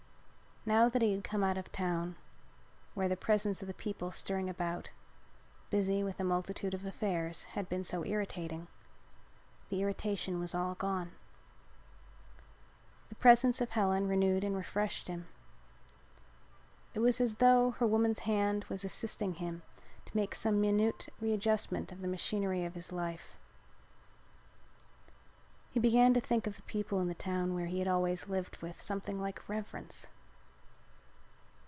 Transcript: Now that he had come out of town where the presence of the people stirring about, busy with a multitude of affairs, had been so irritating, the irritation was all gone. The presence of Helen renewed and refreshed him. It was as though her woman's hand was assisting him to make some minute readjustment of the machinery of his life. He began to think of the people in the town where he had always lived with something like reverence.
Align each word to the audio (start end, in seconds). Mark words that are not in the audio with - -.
Now 0.63 0.89
that 0.89 1.01
he 1.01 1.11
had 1.11 1.23
come 1.23 1.43
out 1.43 1.57
of 1.57 1.71
town 1.71 2.17
where 2.93 3.09
the 3.09 3.17
presence 3.17 3.63
of 3.63 3.67
the 3.67 3.73
people 3.73 4.11
stirring 4.11 4.47
about, 4.47 4.91
busy 5.71 6.03
with 6.03 6.19
a 6.19 6.23
multitude 6.23 6.75
of 6.75 6.85
affairs, 6.85 7.45
had 7.55 7.67
been 7.67 7.83
so 7.83 8.05
irritating, 8.05 8.67
the 9.69 9.81
irritation 9.81 10.39
was 10.39 10.53
all 10.53 10.75
gone. 10.75 11.13
The 13.09 13.15
presence 13.15 13.59
of 13.59 13.71
Helen 13.71 14.07
renewed 14.07 14.43
and 14.43 14.55
refreshed 14.55 15.07
him. 15.07 15.27
It 16.93 16.99
was 16.99 17.19
as 17.19 17.37
though 17.37 17.71
her 17.79 17.87
woman's 17.87 18.19
hand 18.19 18.65
was 18.65 18.85
assisting 18.85 19.33
him 19.33 19.63
to 20.05 20.15
make 20.15 20.35
some 20.35 20.61
minute 20.61 21.09
readjustment 21.19 21.91
of 21.91 22.01
the 22.01 22.07
machinery 22.07 22.65
of 22.65 22.75
his 22.75 22.91
life. 22.91 23.39
He 25.71 25.79
began 25.79 26.13
to 26.13 26.21
think 26.21 26.45
of 26.45 26.55
the 26.57 26.61
people 26.61 26.99
in 26.99 27.07
the 27.07 27.15
town 27.15 27.55
where 27.55 27.65
he 27.65 27.79
had 27.79 27.87
always 27.87 28.27
lived 28.29 28.57
with 28.57 28.79
something 28.79 29.19
like 29.19 29.49
reverence. 29.49 30.11